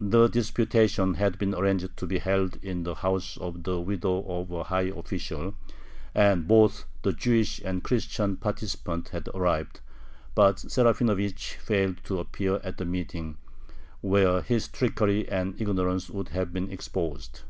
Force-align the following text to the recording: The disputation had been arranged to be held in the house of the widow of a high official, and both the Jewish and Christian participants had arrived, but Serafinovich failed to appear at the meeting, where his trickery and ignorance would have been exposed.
The 0.00 0.26
disputation 0.26 1.14
had 1.14 1.38
been 1.38 1.54
arranged 1.54 1.96
to 1.98 2.04
be 2.08 2.18
held 2.18 2.56
in 2.64 2.82
the 2.82 2.96
house 2.96 3.36
of 3.36 3.62
the 3.62 3.78
widow 3.78 4.24
of 4.26 4.50
a 4.50 4.64
high 4.64 4.90
official, 4.90 5.54
and 6.16 6.48
both 6.48 6.84
the 7.02 7.12
Jewish 7.12 7.60
and 7.64 7.84
Christian 7.84 8.38
participants 8.38 9.10
had 9.10 9.28
arrived, 9.36 9.78
but 10.34 10.56
Serafinovich 10.56 11.54
failed 11.64 12.02
to 12.06 12.18
appear 12.18 12.56
at 12.64 12.78
the 12.78 12.84
meeting, 12.84 13.36
where 14.00 14.42
his 14.42 14.66
trickery 14.66 15.28
and 15.28 15.54
ignorance 15.60 16.10
would 16.10 16.30
have 16.30 16.52
been 16.52 16.72
exposed. 16.72 17.42